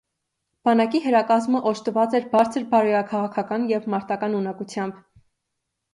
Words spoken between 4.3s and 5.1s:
ունակությամբ։